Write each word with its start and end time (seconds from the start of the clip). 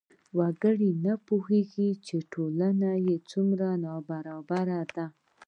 وګړي 0.37 0.89
نه 1.05 1.13
پوهېږي 1.27 1.89
ټولنه 2.33 2.89
یې 3.05 3.15
څومره 3.29 3.67
نابرابره 3.83 4.81
ده. 4.95 5.05